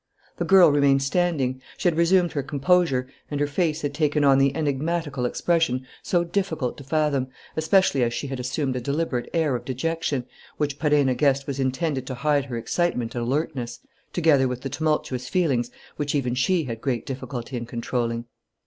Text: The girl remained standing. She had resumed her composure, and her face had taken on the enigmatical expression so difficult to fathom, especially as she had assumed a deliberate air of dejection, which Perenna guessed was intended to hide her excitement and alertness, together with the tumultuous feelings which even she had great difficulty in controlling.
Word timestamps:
The 0.37 0.45
girl 0.45 0.71
remained 0.71 1.03
standing. 1.03 1.61
She 1.77 1.87
had 1.87 1.95
resumed 1.95 2.31
her 2.31 2.41
composure, 2.41 3.07
and 3.29 3.39
her 3.39 3.45
face 3.45 3.83
had 3.83 3.93
taken 3.93 4.23
on 4.23 4.39
the 4.39 4.55
enigmatical 4.55 5.27
expression 5.27 5.85
so 6.01 6.23
difficult 6.23 6.75
to 6.79 6.83
fathom, 6.83 7.27
especially 7.55 8.01
as 8.01 8.11
she 8.11 8.25
had 8.25 8.39
assumed 8.39 8.75
a 8.75 8.81
deliberate 8.81 9.29
air 9.31 9.55
of 9.55 9.63
dejection, 9.63 10.25
which 10.57 10.79
Perenna 10.79 11.13
guessed 11.13 11.45
was 11.45 11.59
intended 11.59 12.07
to 12.07 12.15
hide 12.15 12.45
her 12.45 12.57
excitement 12.57 13.13
and 13.13 13.23
alertness, 13.25 13.79
together 14.11 14.47
with 14.47 14.61
the 14.61 14.69
tumultuous 14.69 15.29
feelings 15.29 15.69
which 15.97 16.15
even 16.15 16.33
she 16.33 16.63
had 16.63 16.81
great 16.81 17.05
difficulty 17.05 17.55
in 17.55 17.67
controlling. 17.67 18.25